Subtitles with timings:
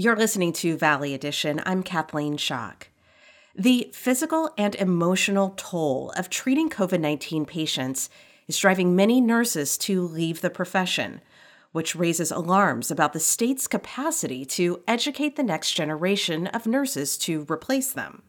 [0.00, 1.60] You're listening to Valley Edition.
[1.66, 2.84] I'm Kathleen Schock.
[3.54, 8.08] The physical and emotional toll of treating COVID 19 patients
[8.48, 11.20] is driving many nurses to leave the profession,
[11.72, 17.44] which raises alarms about the state's capacity to educate the next generation of nurses to
[17.50, 18.22] replace them.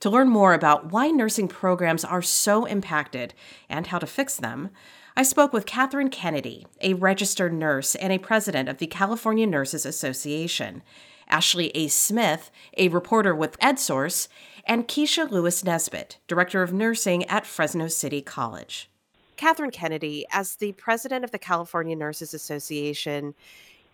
[0.00, 3.32] To learn more about why nursing programs are so impacted
[3.68, 4.70] and how to fix them,
[5.18, 9.86] I spoke with Catherine Kennedy, a registered nurse and a president of the California Nurses
[9.86, 10.82] Association,
[11.26, 11.88] Ashley A.
[11.88, 14.28] Smith, a reporter with EdSource,
[14.66, 18.90] and Keisha Lewis Nesbitt, director of nursing at Fresno City College.
[19.38, 23.34] Catherine Kennedy, as the president of the California Nurses Association,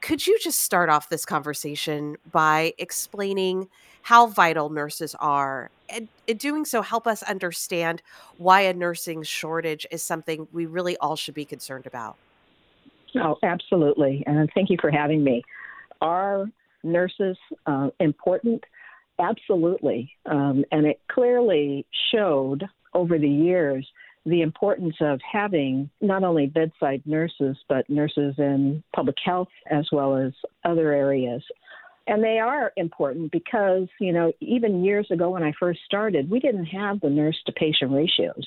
[0.02, 3.68] could you just start off this conversation by explaining
[4.02, 8.02] how vital nurses are and in doing so help us understand
[8.36, 12.16] why a nursing shortage is something we really all should be concerned about?
[13.14, 15.42] Oh absolutely and thank you for having me.
[16.00, 16.46] Are
[16.82, 18.64] nurses uh, important?
[19.20, 23.86] Absolutely um, and it clearly showed over the years
[24.24, 30.16] the importance of having not only bedside nurses, but nurses in public health as well
[30.16, 30.32] as
[30.64, 31.42] other areas.
[32.06, 36.40] And they are important because, you know, even years ago when I first started, we
[36.40, 38.46] didn't have the nurse to patient ratios.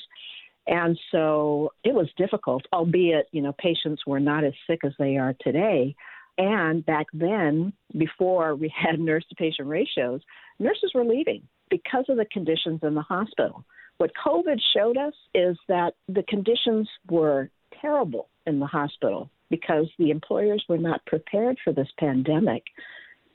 [0.67, 5.17] And so it was difficult, albeit, you know, patients were not as sick as they
[5.17, 5.95] are today.
[6.37, 10.21] And back then, before we had nurse to patient ratios,
[10.59, 13.63] nurses were leaving because of the conditions in the hospital.
[13.97, 17.49] What COVID showed us is that the conditions were
[17.81, 22.63] terrible in the hospital because the employers were not prepared for this pandemic.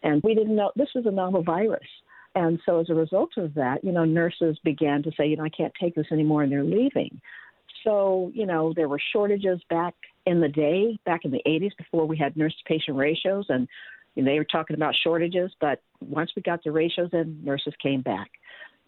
[0.03, 1.87] And we didn't know this was a novel virus.
[2.35, 5.45] And so as a result of that, you know, nurses began to say, you know,
[5.45, 7.21] I can't take this anymore, and they're leaving.
[7.85, 9.95] So, you know, there were shortages back
[10.27, 13.67] in the day, back in the 80s, before we had nurse to patient ratios, and
[14.15, 15.51] you know, they were talking about shortages.
[15.61, 18.31] But once we got the ratios in, nurses came back.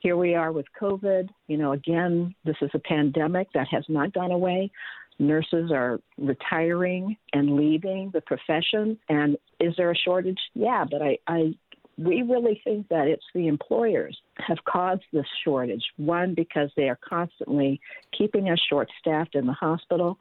[0.02, 1.28] Here we are with COVID.
[1.46, 4.72] You know, again, this is a pandemic that has not gone away.
[5.20, 8.98] Nurses are retiring and leaving the profession.
[9.08, 10.40] And is there a shortage?
[10.54, 11.54] Yeah, but I, I
[11.96, 15.84] we really think that it's the employers have caused this shortage.
[15.98, 17.80] One, because they are constantly
[18.16, 20.18] keeping us short staffed in the hospital,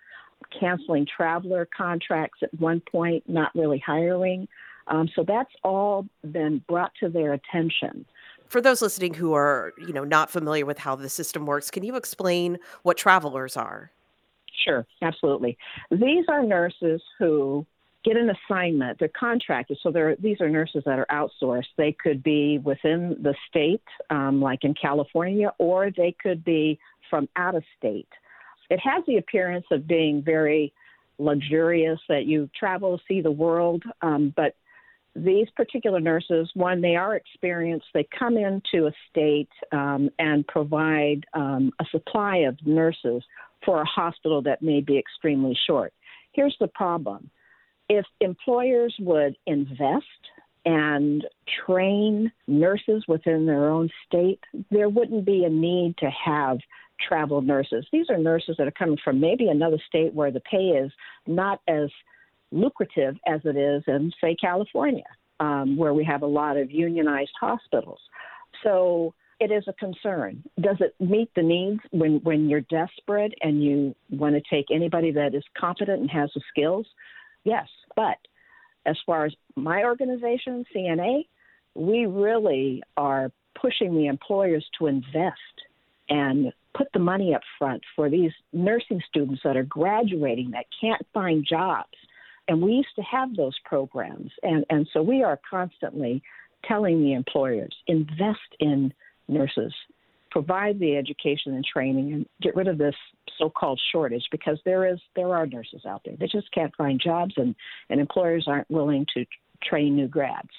[0.60, 4.48] canceling traveler contracts at one point, not really hiring.
[4.88, 8.06] Um, so that's all been brought to their attention
[8.52, 11.84] for those listening who are, you know, not familiar with how the system works, can
[11.84, 13.92] you explain what travelers are?
[14.66, 15.58] Sure, absolutely.
[15.90, 17.66] These are nurses who
[18.04, 19.00] get an assignment.
[19.00, 21.68] They're contracted, so they're, these are nurses that are outsourced.
[21.78, 26.78] They could be within the state, um, like in California, or they could be
[27.10, 28.10] from out of state.
[28.70, 30.74] It has the appearance of being very
[31.20, 34.56] luxurious, that you travel, see the world, um, but
[35.16, 37.88] these particular nurses, one, they are experienced.
[37.94, 43.24] They come into a state um, and provide um, a supply of nurses
[43.66, 45.94] for a hospital that may be extremely short.
[46.34, 47.30] Here's the problem
[47.90, 50.06] if employers would invest
[50.66, 51.26] and
[51.66, 54.40] train nurses within their own state,
[54.70, 56.60] there wouldn't be a need to have
[57.06, 57.86] travel nurses.
[57.92, 60.92] These are nurses that are coming from maybe another state where the pay is
[61.28, 61.90] not as
[62.52, 65.06] lucrative as it is in, say, California,
[65.40, 68.00] um, where we have a lot of unionized hospitals.
[68.64, 70.44] So it is a concern.
[70.60, 75.12] Does it meet the needs when, when you're desperate and you want to take anybody
[75.12, 76.86] that is competent and has the skills?
[77.44, 77.68] Yes.
[77.96, 78.18] But
[78.86, 81.26] as far as my organization, CNA,
[81.74, 85.38] we really are pushing the employers to invest
[86.10, 91.06] and put the money up front for these nursing students that are graduating that can't
[91.14, 91.90] find jobs
[92.48, 94.32] and we used to have those programs.
[94.44, 96.22] And, and so we are constantly
[96.66, 98.94] telling the employers invest in
[99.28, 99.74] nurses,
[100.30, 102.96] provide the education and training, and get rid of this
[103.38, 106.16] so-called shortage because there is there are nurses out there.
[106.20, 107.56] They just can't find jobs, and,
[107.90, 109.26] and employers aren't willing to
[109.64, 110.50] train new grads.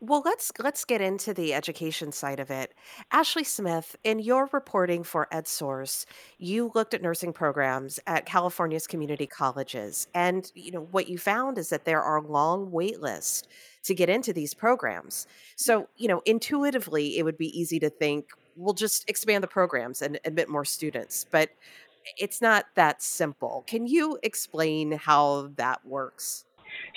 [0.00, 2.72] Well, let's let's get into the education side of it.
[3.10, 6.06] Ashley Smith, in your reporting for EdSource,
[6.38, 11.58] you looked at nursing programs at California's community colleges, and you know what you found
[11.58, 13.48] is that there are long wait lists
[13.84, 15.26] to get into these programs.
[15.56, 20.00] So, you know, intuitively, it would be easy to think we'll just expand the programs
[20.00, 21.50] and admit more students, but
[22.18, 23.64] it's not that simple.
[23.66, 26.44] Can you explain how that works?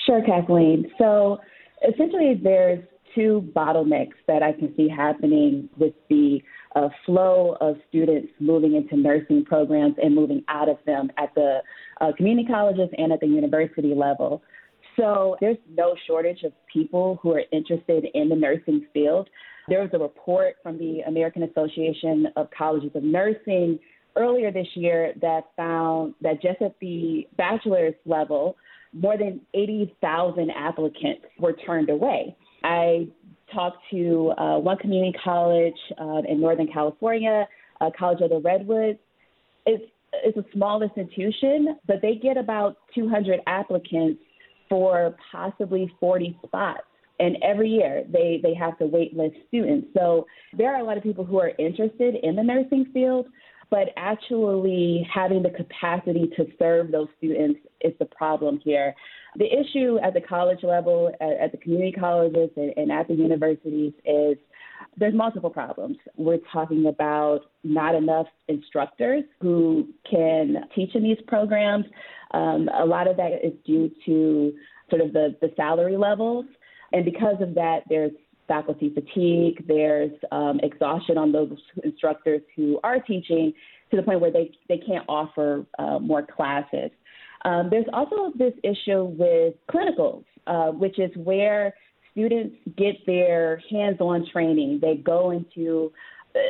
[0.06, 0.92] Sure, Kathleen.
[0.98, 1.40] So
[1.88, 2.84] essentially there's
[3.16, 6.42] two bottlenecks that I can see happening with the
[6.76, 11.60] uh, flow of students moving into nursing programs and moving out of them at the
[12.00, 14.42] uh, community colleges and at the university level.
[14.98, 19.30] So there's no shortage of people who are interested in the nursing field.
[19.68, 23.80] There was a report from the American Association of Colleges of Nursing
[24.16, 28.58] earlier this year that found that just at the bachelor's level,
[28.94, 32.36] more than 80,000 applicants were turned away.
[32.64, 33.08] I
[33.54, 37.48] talked to uh, one community college uh, in Northern California,
[37.80, 39.00] uh, College of the Redwoods.
[39.66, 44.22] It's, it's a small institution, but they get about 200 applicants
[44.70, 46.82] for possibly 40 spots.
[47.20, 49.88] And every year they, they have to wait list students.
[49.96, 50.26] So
[50.58, 53.28] there are a lot of people who are interested in the nursing field,
[53.72, 58.94] but actually having the capacity to serve those students is the problem here.
[59.38, 63.16] The issue at the college level, at, at the community colleges, and, and at the
[63.16, 64.38] universities is
[64.98, 65.96] there's multiple problems.
[66.18, 71.86] We're talking about not enough instructors who can teach in these programs.
[72.32, 74.54] Um, a lot of that is due to
[74.90, 76.46] sort of the, the salary levels.
[76.92, 78.12] And because of that, there's
[78.52, 81.52] faculty fatigue, there's um, exhaustion on those
[81.86, 83.54] instructors who are teaching
[83.90, 86.92] to the point where they, they can't offer uh, more classes.
[87.46, 91.74] Um, there's also this issue with clinicals, uh, which is where
[92.12, 94.80] students get their hands on training.
[94.82, 95.94] They go into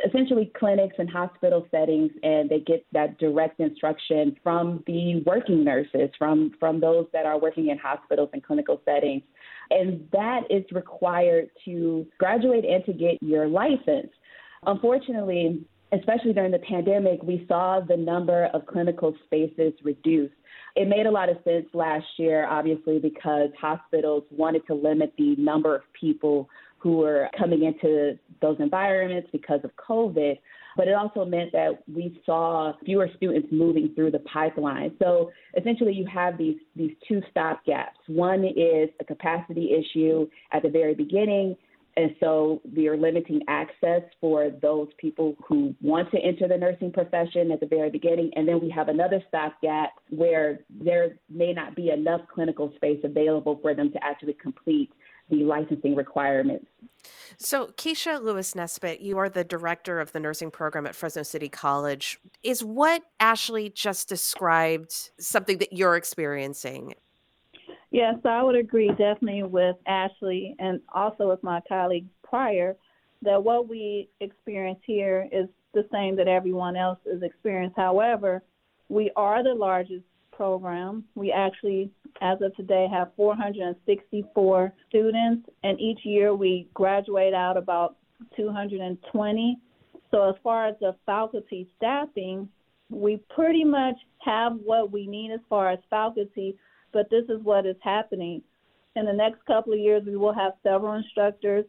[0.06, 6.10] essentially clinics and hospital settings and they get that direct instruction from the working nurses
[6.18, 9.22] from from those that are working in hospitals and clinical settings
[9.70, 14.10] and that is required to graduate and to get your license.
[14.66, 20.34] Unfortunately, especially during the pandemic, we saw the number of clinical spaces reduced.
[20.74, 25.36] It made a lot of sense last year, obviously, because hospitals wanted to limit the
[25.36, 26.48] number of people
[26.78, 30.38] who were coming into those environments because of COVID
[30.76, 34.94] but it also meant that we saw fewer students moving through the pipeline.
[35.00, 37.98] So essentially, you have these these two stop gaps.
[38.06, 41.56] One is a capacity issue at the very beginning.
[41.96, 46.90] And so we are limiting access for those people who want to enter the nursing
[46.90, 48.30] profession at the very beginning.
[48.34, 53.58] And then we have another stopgap where there may not be enough clinical space available
[53.60, 54.90] for them to actually complete
[55.32, 56.66] the licensing requirements.
[57.38, 61.48] So, Keisha Lewis Nesbitt, you are the director of the nursing program at Fresno City
[61.48, 62.20] College.
[62.42, 66.94] Is what Ashley just described something that you're experiencing?
[67.90, 72.76] Yes, I would agree definitely with Ashley and also with my colleague prior
[73.22, 77.74] that what we experience here is the same that everyone else is experiencing.
[77.76, 78.42] However,
[78.88, 81.04] we are the largest program.
[81.14, 81.90] We actually
[82.20, 87.96] as of today, have 464 students, and each year we graduate out about
[88.36, 89.58] 220.
[90.10, 92.48] So, as far as the faculty staffing,
[92.90, 96.56] we pretty much have what we need as far as faculty,
[96.92, 98.42] but this is what is happening.
[98.94, 101.64] In the next couple of years, we will have several instructors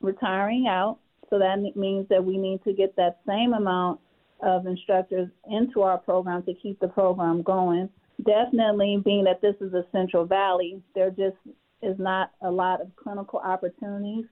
[0.00, 0.98] retiring out.
[1.28, 4.00] So that means that we need to get that same amount
[4.40, 7.88] of instructors into our program to keep the program going
[8.22, 11.36] definitely being that this is a Central Valley, there just
[11.82, 14.24] is not a lot of clinical opportunities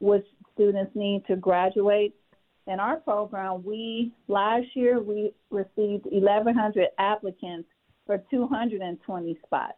[0.00, 2.14] which students need to graduate.
[2.66, 7.68] In our program, we last year we received 1,100 applicants
[8.06, 9.74] for 220 spots.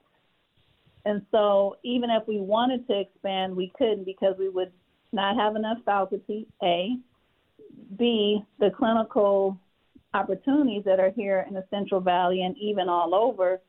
[1.06, 4.72] And so, even if we wanted to expand, we couldn't because we would
[5.12, 6.46] not have enough faculty.
[6.62, 6.96] A,
[7.98, 9.58] B, the clinical
[10.14, 13.60] opportunities that are here in the Central Valley and even all over,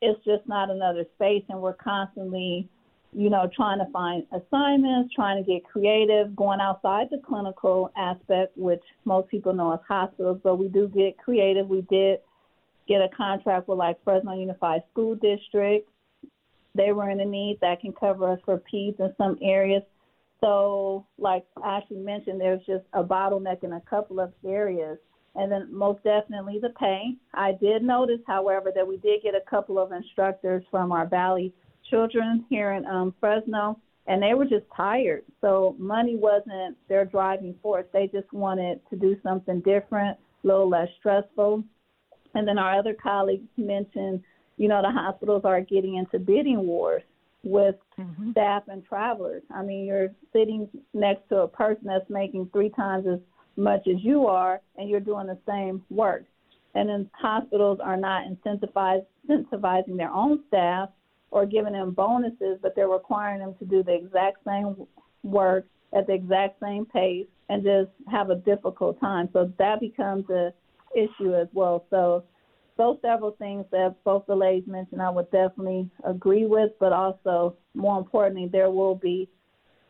[0.00, 1.44] it's just not another space.
[1.48, 2.68] And we're constantly,
[3.12, 8.56] you know, trying to find assignments, trying to get creative, going outside the clinical aspect,
[8.56, 11.68] which most people know as hospitals, but we do get creative.
[11.68, 12.20] We did
[12.88, 15.88] get a contract with like Fresno Unified School District.
[16.74, 19.82] They were in a need that can cover us for peds in some areas.
[20.40, 24.98] So, like Ashley mentioned, there's just a bottleneck in a couple of areas
[25.34, 27.14] and then most definitely the pay.
[27.34, 31.54] I did notice, however, that we did get a couple of instructors from our Valley
[31.90, 35.24] children here in um, Fresno, and they were just tired.
[35.40, 37.86] So money wasn't their driving force.
[37.92, 41.64] They just wanted to do something different, a little less stressful.
[42.34, 44.22] And then our other colleagues mentioned,
[44.56, 47.02] you know, the hospitals are getting into bidding wars
[47.44, 48.30] with mm-hmm.
[48.32, 49.42] staff and travelers.
[49.50, 53.18] I mean, you're sitting next to a person that's making three times as
[53.56, 56.24] much as you are, and you're doing the same work.
[56.74, 60.88] And then hospitals are not incentivizing their own staff
[61.30, 64.86] or giving them bonuses, but they're requiring them to do the exact same
[65.22, 69.28] work at the exact same pace and just have a difficult time.
[69.32, 70.52] So that becomes a
[70.94, 71.84] issue as well.
[71.90, 72.24] So
[72.78, 77.56] those several things that both the ladies mentioned, I would definitely agree with, but also
[77.74, 79.28] more importantly, there will be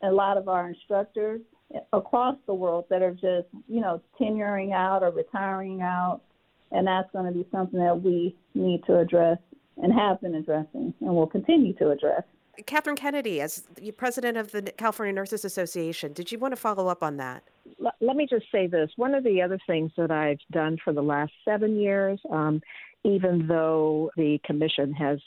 [0.02, 1.40] a lot of our instructors
[1.92, 6.20] across the world that are just, you know, tenuring out or retiring out.
[6.70, 9.38] And that's going to be something that we need to address
[9.82, 12.22] and have been addressing and will continue to address.
[12.66, 16.86] Catherine Kennedy, as the president of the California Nurses Association, did you want to follow
[16.88, 17.44] up on that?
[17.78, 18.90] Let me just say this.
[18.96, 22.60] One of the other things that I've done for the last seven years, um,
[23.04, 25.18] even though the commission has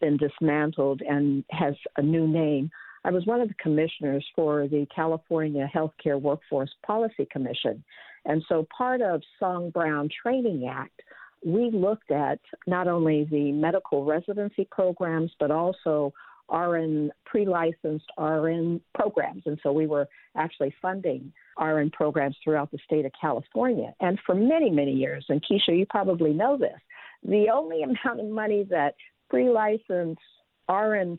[0.00, 2.70] been dismantled and has a new name,
[3.04, 7.82] I was one of the commissioners for the California Healthcare Workforce Policy Commission.
[8.24, 11.00] And so part of Song Brown Training Act,
[11.44, 16.12] we looked at not only the medical residency programs, but also
[16.50, 19.42] RN pre licensed RN programs.
[19.46, 23.94] And so we were actually funding RN programs throughout the state of California.
[24.00, 26.80] And for many, many years, and Keisha, you probably know this,
[27.22, 28.94] the only amount of money that
[29.30, 30.20] pre licensed
[30.68, 31.18] RN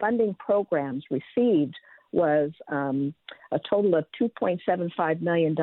[0.00, 1.74] funding programs received
[2.12, 3.14] was um,
[3.52, 5.54] a total of $2.75 million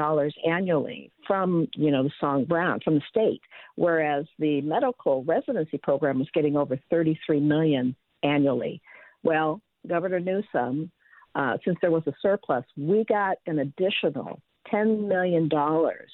[0.47, 3.41] annually from, you know, the Song Brown, from the state,
[3.75, 8.81] whereas the medical residency program was getting over 33 million annually.
[9.23, 10.91] Well, Governor Newsom,
[11.33, 14.39] uh, since there was a surplus, we got an additional
[14.71, 15.49] $10 million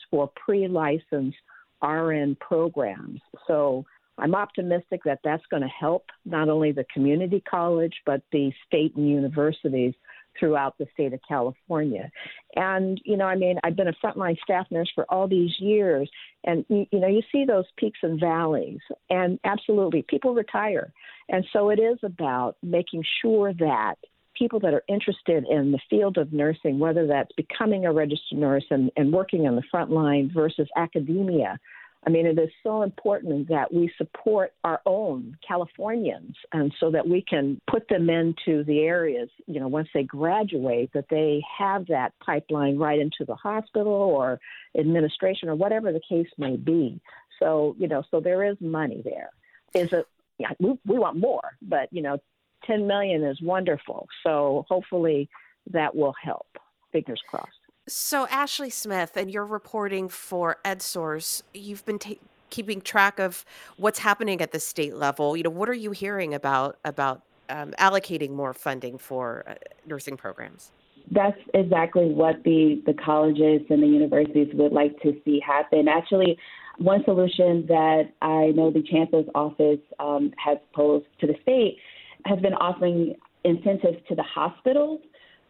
[0.09, 1.37] for pre licensed
[1.83, 3.19] RN programs.
[3.47, 3.85] So
[4.17, 8.95] I'm optimistic that that's going to help not only the community college, but the state
[8.95, 9.93] and universities
[10.39, 12.09] throughout the state of California.
[12.55, 16.09] And, you know, I mean, I've been a frontline staff nurse for all these years,
[16.43, 20.93] and, you, know, you see those peaks and valleys, and absolutely, people retire.
[21.29, 23.95] And so it is about making sure that
[24.37, 28.63] people that are interested in the field of nursing, whether that's becoming a registered nurse
[28.71, 31.59] and, and working on the front line versus academia,
[32.05, 37.07] I mean, it is so important that we support our own Californians, and so that
[37.07, 41.85] we can put them into the areas, you know, once they graduate, that they have
[41.87, 44.39] that pipeline right into the hospital or
[44.77, 46.99] administration or whatever the case may be.
[47.39, 49.29] So, you know, so there is money there.
[49.75, 50.07] Is it?
[50.39, 52.17] Yeah, we, we want more, but you know,
[52.65, 54.07] 10 million is wonderful.
[54.23, 55.29] So hopefully
[55.71, 56.47] that will help.
[56.91, 57.60] Fingers crossed.
[57.87, 62.13] So, Ashley Smith, and you're reporting for EdSource, you've been ta-
[62.49, 63.43] keeping track of
[63.77, 65.35] what's happening at the state level.
[65.35, 69.53] You know, what are you hearing about about um, allocating more funding for uh,
[69.87, 70.71] nursing programs?
[71.09, 75.87] That's exactly what the, the colleges and the universities would like to see happen.
[75.87, 76.37] Actually,
[76.77, 81.77] one solution that I know the chancellor's office um, has posed to the state
[82.25, 85.01] has been offering incentives to the hospitals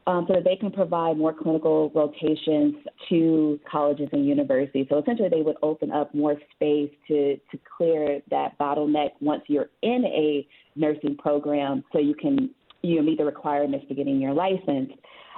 [0.08, 2.76] um, so that they can provide more clinical rotations
[3.10, 4.88] to colleges and universities.
[4.90, 9.70] So essentially, they would open up more space to, to clear that bottleneck once you're
[9.82, 12.50] in a nursing program so you can
[12.82, 14.92] you know, meet the requirements for getting your license.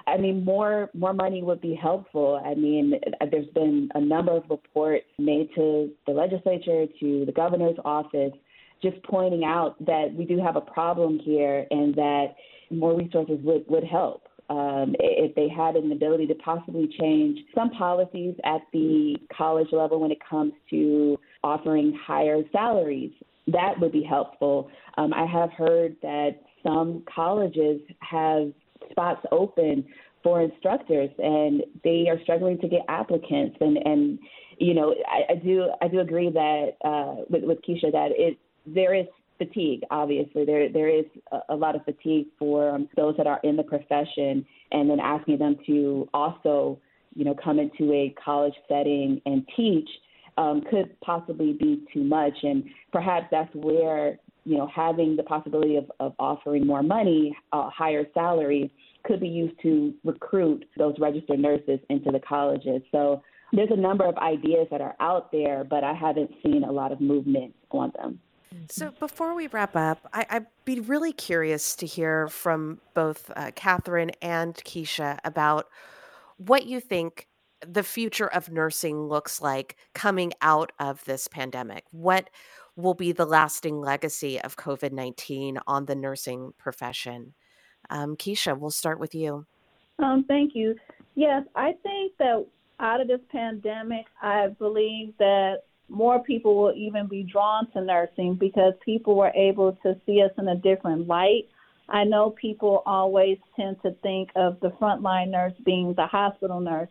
[0.06, 2.42] I mean, more more money would be helpful.
[2.46, 2.94] I mean,
[3.32, 8.34] there's been a number of reports made to the legislature, to the governor's office,
[8.82, 12.36] just pointing out that we do have a problem here and that
[12.70, 17.70] more resources would, would help um, if they had an ability to possibly change some
[17.72, 23.12] policies at the college level when it comes to offering higher salaries,
[23.48, 24.70] that would be helpful.
[24.98, 28.52] Um, I have heard that some colleges have
[28.92, 29.86] spots open
[30.24, 34.20] for instructors and they are struggling to get applicants and and
[34.58, 38.38] you know I, I do I do agree that uh, with, with Keisha that it
[38.66, 39.06] there is
[39.38, 39.82] fatigue.
[39.92, 41.06] Obviously, there there is
[41.50, 45.38] a, lot of fatigue for um, those that are in the profession, and then asking
[45.38, 46.80] them to also,
[47.16, 49.90] you know, come into a college setting and teach
[50.38, 52.34] um, could possibly be too much.
[52.44, 57.70] And perhaps that's where you know having the possibility of, of offering more money, uh,
[57.70, 58.72] higher salary,
[59.04, 62.82] could be used to recruit those registered nurses into the colleges.
[62.92, 63.22] So
[63.52, 66.92] there's a number of ideas that are out there, but I haven't seen a lot
[66.92, 68.20] of movement on them.
[68.70, 73.52] So before we wrap up, I, would be really curious to hear from both uh,
[73.56, 75.68] Catherine and Keisha about
[76.38, 77.28] what you think
[77.66, 81.86] the future of nursing looks like coming out of this pandemic.
[81.92, 82.30] What
[82.76, 87.34] will be the lasting legacy of COVID 19 on the nursing profession?
[87.90, 89.46] Um, Keisha, we'll start with you.
[90.00, 90.76] Um, thank you.
[91.16, 92.46] Yes, I think that
[92.80, 98.36] out of this pandemic, I believe that more people will even be drawn to nursing
[98.36, 101.44] because people were able to see us in a different light.
[101.90, 106.90] I know people always tend to think of the frontline nurse being the hospital nurse,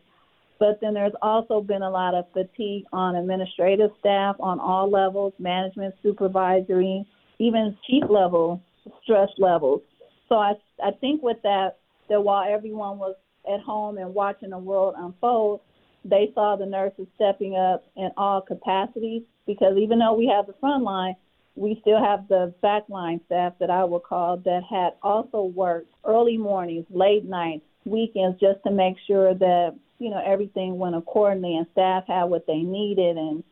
[0.58, 5.32] But then there's also been a lot of fatigue on administrative staff on all levels,
[5.40, 7.04] management, supervisory,
[7.38, 8.62] even chief level
[9.02, 9.80] stress levels.
[10.28, 13.16] So I I think with that that while everyone was
[13.52, 15.62] at home and watching the world unfold,
[16.04, 20.54] they saw the nurses stepping up in all capacities because even though we have the
[20.60, 21.14] front line,
[21.54, 26.38] we still have the backline staff that I would call that had also worked early
[26.38, 31.66] mornings, late nights, weekends just to make sure that, you know, everything went accordingly and
[31.72, 33.44] staff had what they needed and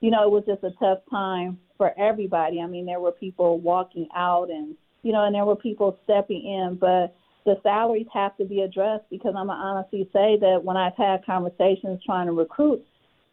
[0.00, 2.60] you know, it was just a tough time for everybody.
[2.60, 6.44] I mean, there were people walking out and you know, and there were people stepping
[6.44, 7.14] in, but
[7.44, 11.24] the salaries have to be addressed because I'm gonna honestly say that when I've had
[11.26, 12.84] conversations trying to recruit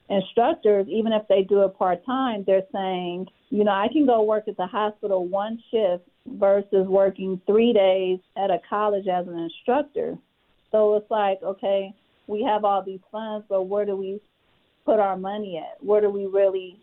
[0.09, 4.23] instructors, even if they do it part time, they're saying, you know, I can go
[4.23, 9.37] work at the hospital one shift versus working three days at a college as an
[9.37, 10.17] instructor.
[10.71, 11.93] So it's like, okay,
[12.27, 14.21] we have all these funds, but where do we
[14.85, 15.83] put our money at?
[15.83, 16.77] Where do we really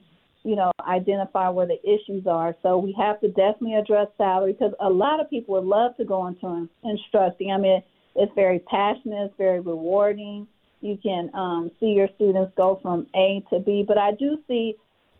[0.49, 2.57] you know, identify where the issues are.
[2.62, 6.07] So we have to definitely address salary because a lot of people would love to
[6.07, 7.52] go into instructing.
[7.52, 7.83] I mean,
[8.17, 10.49] it's very passionate, it's very rewarding.
[10.81, 14.76] You can um, see your students go from A to B, but I do see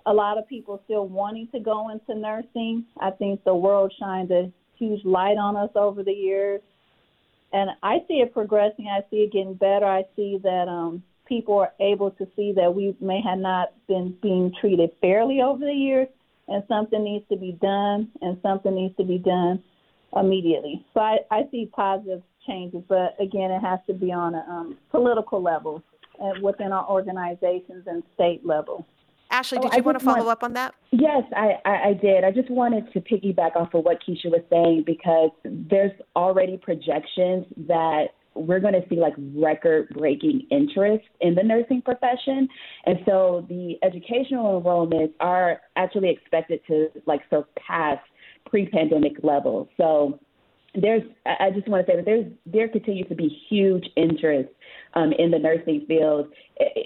[0.07, 2.87] a lot of people still wanting to go into nursing.
[2.99, 6.63] I think the world shined a huge light on us over the years.
[7.53, 8.87] And I see it progressing.
[8.87, 9.85] I see it getting better.
[9.85, 14.17] I see that um, people are able to see that we may have not been
[14.23, 16.09] being treated fairly over the years,
[16.49, 19.63] and something needs to be done, and something needs to be done
[20.17, 20.85] immediately.
[20.95, 24.79] So I, I see positive changes, but again, it has to be on a um,
[24.91, 25.83] political level
[26.19, 28.87] and within our organizations and state level.
[29.31, 30.75] Ashley, did oh, you want to follow want, up on that?
[30.91, 32.25] Yes, I, I, I, did.
[32.25, 37.45] I just wanted to piggyback off of what Keisha was saying because there's already projections
[37.67, 38.07] that
[38.39, 42.49] we're going to see like record breaking interest in the nursing profession.
[42.87, 47.99] And so the educational enrollments are actually expected to like surpass
[48.47, 49.69] pre pandemic levels.
[49.77, 50.21] So
[50.75, 54.51] there's I just want to say that there's there continues to be huge interest
[54.95, 56.29] um, in the nursing field,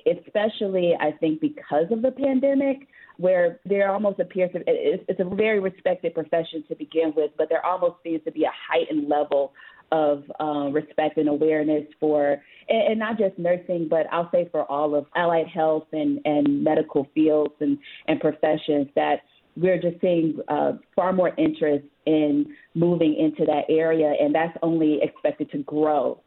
[0.07, 5.35] especially I think because of the pandemic, where there almost appears to it's, it's a
[5.35, 9.53] very respected profession to begin with, but there almost seems to be a heightened level
[9.93, 14.65] of uh, respect and awareness for, and, and, not just nursing, but I'll say for
[14.71, 17.79] all of allied health and, and medical fields and,
[18.09, 19.21] and professions that
[19.55, 24.99] we're just seeing uh, far more interest in moving into that area, and that's only
[25.03, 26.21] expected to grow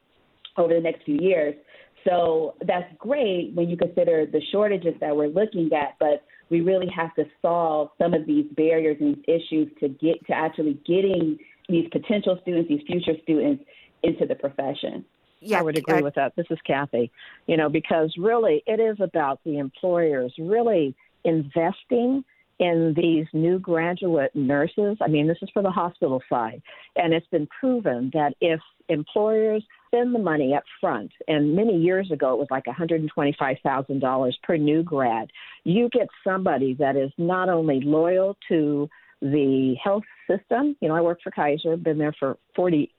[0.57, 1.55] over the next few years.
[2.07, 6.87] So that's great when you consider the shortages that we're looking at, but we really
[6.95, 11.37] have to solve some of these barriers and issues to get to actually getting
[11.69, 13.63] these potential students, these future students
[14.03, 15.05] into the profession.
[15.41, 16.35] Yeah, I would agree I, with that.
[16.35, 17.11] This is Kathy.
[17.47, 22.23] You know, because really it is about the employers really investing
[22.59, 24.97] in these new graduate nurses.
[25.01, 26.61] I mean, this is for the hospital side.
[26.95, 32.11] And it's been proven that if employers spend the money up front, and many years
[32.11, 35.31] ago it was like $125,000 per new grad,
[35.63, 38.89] you get somebody that is not only loyal to
[39.31, 40.75] the health system.
[40.81, 42.91] You know, I worked for Kaiser, been there for 40,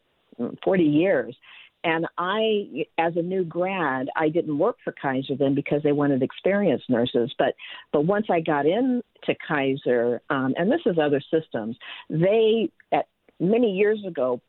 [0.64, 1.36] 40 years.
[1.84, 6.22] And I, as a new grad, I didn't work for Kaiser then because they wanted
[6.22, 7.32] experienced nurses.
[7.38, 7.54] But
[7.92, 11.76] but once I got into Kaiser, um, and this is other systems,
[12.10, 13.06] they at
[13.38, 14.40] many years ago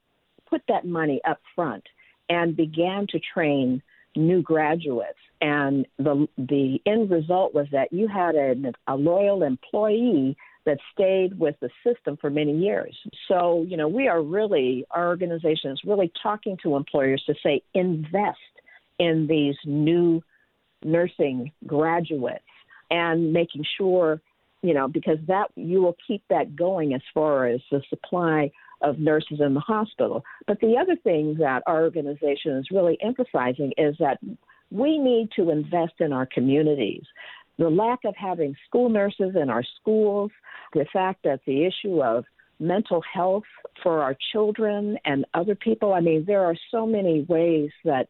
[0.49, 1.83] put that money up front
[2.27, 3.83] and began to train
[4.15, 5.19] new graduates.
[5.39, 8.55] And the the end result was that you had a,
[8.87, 10.35] a loyal employee
[10.67, 12.95] that stayed with the system for many years.
[13.29, 17.63] So, you know, we are really, our organization is really talking to employers to say
[17.73, 18.37] invest
[18.99, 20.21] in these new
[20.83, 22.43] nursing graduates
[22.91, 24.21] and making sure,
[24.61, 28.51] you know, because that you will keep that going as far as the supply
[28.81, 30.21] of nurses in the hospital.
[30.47, 34.19] But the other thing that our organization is really emphasizing is that
[34.69, 37.03] we need to invest in our communities
[37.57, 40.31] the lack of having school nurses in our schools,
[40.73, 42.25] the fact that the issue of
[42.59, 43.43] mental health
[43.83, 45.93] for our children and other people.
[45.93, 48.07] I mean, there are so many ways that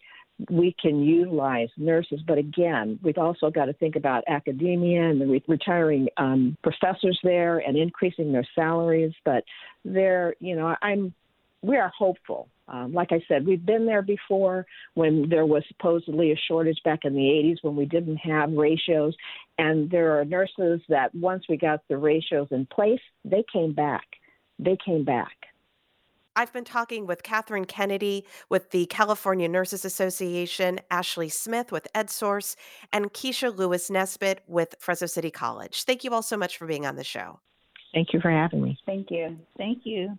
[0.51, 5.41] we can utilize nurses, but again, we've also got to think about academia and the
[5.47, 9.13] retiring um, professors there and increasing their salaries.
[9.25, 9.43] But
[9.83, 11.13] there, you know, I'm
[11.62, 16.32] we are hopeful um, like I said, we've been there before when there was supposedly
[16.32, 19.15] a shortage back in the 80s when we didn't have ratios.
[19.58, 24.06] And there are nurses that once we got the ratios in place, they came back.
[24.60, 25.32] They came back.
[26.36, 32.56] I've been talking with Catherine Kennedy with the California Nurses Association, Ashley Smith with EdSource,
[32.93, 35.84] and Keisha Lewis Nesbitt with Fresno City College.
[35.84, 37.39] Thank you all so much for being on the show.
[37.91, 38.78] Thank you for having me.
[38.86, 39.36] Thank you.
[39.58, 40.15] Thank you.